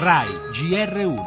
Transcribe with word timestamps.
RAI 0.00 0.28
GR1 0.50 1.18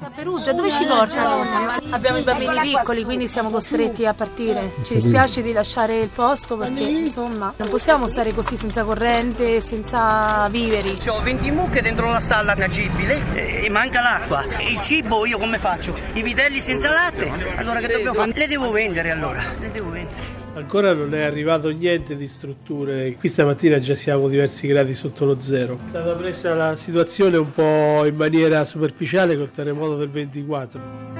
A 0.00 0.10
Perugia, 0.14 0.54
dove 0.54 0.70
ci 0.70 0.86
portano? 0.86 1.44
Abbiamo 1.90 2.16
i 2.16 2.22
bambini 2.22 2.60
piccoli, 2.60 3.04
quindi 3.04 3.28
siamo 3.28 3.50
costretti 3.50 4.06
a 4.06 4.14
partire. 4.14 4.72
Ci 4.84 4.94
dispiace 4.94 5.42
di 5.42 5.52
lasciare 5.52 5.98
il 6.00 6.08
posto 6.08 6.56
perché, 6.56 6.80
insomma, 6.82 7.52
non 7.58 7.68
possiamo 7.68 8.06
stare 8.06 8.32
così 8.32 8.56
senza 8.56 8.84
corrente, 8.84 9.60
senza 9.60 10.48
viveri. 10.48 10.96
Ho 11.08 11.20
20 11.20 11.50
mucche 11.50 11.82
dentro 11.82 12.10
la 12.10 12.20
stalla 12.20 12.52
agibile 12.52 13.22
e 13.34 13.68
manca 13.68 14.00
l'acqua. 14.00 14.44
Il 14.66 14.80
cibo 14.80 15.26
io 15.26 15.36
come 15.36 15.58
faccio? 15.58 15.94
I 16.14 16.22
vitelli 16.22 16.60
senza 16.60 16.90
latte? 16.90 17.30
Allora 17.56 17.80
che 17.80 17.88
dobbiamo 17.88 18.14
fare? 18.14 18.32
Le 18.34 18.46
devo 18.46 18.70
vendere 18.70 19.10
allora, 19.10 19.42
le 19.60 19.70
devo 19.70 19.90
vendere. 19.90 20.43
Ancora 20.54 20.94
non 20.94 21.12
è 21.14 21.22
arrivato 21.22 21.68
niente 21.70 22.14
di 22.16 22.28
strutture, 22.28 23.16
qui 23.16 23.28
stamattina 23.28 23.80
già 23.80 23.96
siamo 23.96 24.28
diversi 24.28 24.68
gradi 24.68 24.94
sotto 24.94 25.24
lo 25.24 25.40
zero. 25.40 25.80
È 25.84 25.88
stata 25.88 26.14
presa 26.14 26.54
la 26.54 26.76
situazione 26.76 27.36
un 27.36 27.52
po' 27.52 28.06
in 28.06 28.14
maniera 28.14 28.64
superficiale 28.64 29.36
col 29.36 29.50
terremoto 29.50 29.96
del 29.96 30.10
24. 30.10 31.12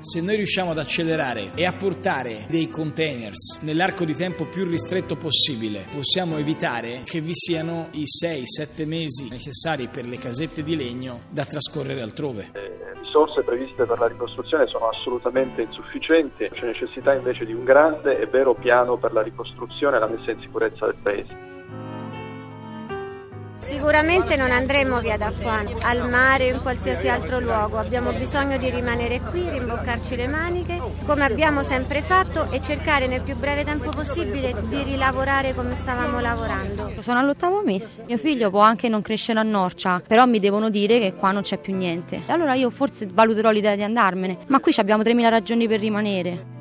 Se 0.00 0.22
noi 0.22 0.36
riusciamo 0.36 0.70
ad 0.70 0.78
accelerare 0.78 1.50
e 1.54 1.66
a 1.66 1.74
portare 1.74 2.46
dei 2.48 2.70
containers 2.70 3.58
nell'arco 3.60 4.06
di 4.06 4.14
tempo 4.14 4.46
più 4.46 4.64
ristretto 4.64 5.16
possibile, 5.16 5.86
possiamo 5.90 6.38
evitare 6.38 7.02
che 7.04 7.20
vi 7.20 7.32
siano 7.34 7.90
i 7.92 8.04
6-7 8.04 8.86
mesi 8.86 9.28
necessari 9.28 9.88
per 9.88 10.06
le 10.06 10.16
casette 10.16 10.62
di 10.62 10.76
legno 10.76 11.24
da 11.30 11.44
trascorrere 11.44 12.00
altrove 12.00 12.67
risorse 13.08 13.42
previste 13.42 13.86
per 13.86 13.98
la 13.98 14.06
ricostruzione 14.06 14.66
sono 14.66 14.88
assolutamente 14.88 15.62
insufficienti, 15.62 16.46
c'è 16.50 16.66
necessità 16.66 17.14
invece 17.14 17.46
di 17.46 17.54
un 17.54 17.64
grande 17.64 18.20
e 18.20 18.26
vero 18.26 18.54
piano 18.54 18.98
per 18.98 19.14
la 19.14 19.22
ricostruzione 19.22 19.96
e 19.96 20.00
la 20.00 20.08
messa 20.08 20.30
in 20.30 20.40
sicurezza 20.40 20.84
del 20.84 20.96
Paese. 21.02 21.47
Sicuramente 23.68 24.34
non 24.36 24.50
andremo 24.50 24.98
via 25.00 25.18
da 25.18 25.30
qua, 25.30 25.62
al 25.82 26.08
mare 26.08 26.50
o 26.50 26.54
in 26.54 26.62
qualsiasi 26.62 27.06
altro 27.06 27.38
luogo. 27.38 27.76
Abbiamo 27.76 28.12
bisogno 28.12 28.56
di 28.56 28.70
rimanere 28.70 29.20
qui, 29.20 29.46
rimboccarci 29.46 30.16
le 30.16 30.26
maniche, 30.26 30.80
come 31.04 31.24
abbiamo 31.24 31.62
sempre 31.62 32.00
fatto, 32.00 32.50
e 32.50 32.62
cercare 32.62 33.06
nel 33.06 33.22
più 33.22 33.36
breve 33.36 33.64
tempo 33.64 33.90
possibile 33.90 34.54
di 34.68 34.82
rilavorare 34.84 35.54
come 35.54 35.74
stavamo 35.74 36.18
lavorando. 36.18 36.92
Sono 37.00 37.18
all'ottavo 37.18 37.62
mese. 37.62 38.04
Mio 38.06 38.16
figlio 38.16 38.48
può 38.48 38.60
anche 38.60 38.88
non 38.88 39.02
crescere 39.02 39.38
a 39.38 39.42
Norcia, 39.42 40.00
però 40.06 40.24
mi 40.24 40.40
devono 40.40 40.70
dire 40.70 40.98
che 40.98 41.12
qua 41.12 41.32
non 41.32 41.42
c'è 41.42 41.58
più 41.58 41.76
niente. 41.76 42.22
Allora 42.28 42.54
io 42.54 42.70
forse 42.70 43.06
valuterò 43.12 43.50
l'idea 43.50 43.76
di 43.76 43.82
andarmene, 43.82 44.38
ma 44.46 44.60
qui 44.60 44.72
abbiamo 44.78 45.02
3.000 45.02 45.28
ragioni 45.28 45.68
per 45.68 45.80
rimanere. 45.80 46.56